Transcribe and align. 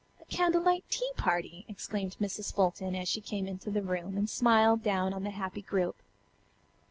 "A 0.19 0.25
candle 0.25 0.63
light 0.63 0.83
tea 0.89 1.11
party," 1.15 1.63
exclaimed 1.67 2.17
Mrs. 2.19 2.51
Fulton, 2.51 2.95
as 2.95 3.07
she 3.07 3.21
came 3.21 3.45
into 3.45 3.69
the 3.69 3.83
room 3.83 4.17
and 4.17 4.27
smiled 4.27 4.81
down 4.81 5.13
on 5.13 5.21
the 5.23 5.29
happy 5.29 5.61
group. 5.61 5.97